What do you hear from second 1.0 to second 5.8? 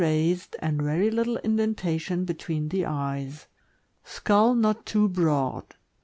little indentation between the eyes. Skull not too broad.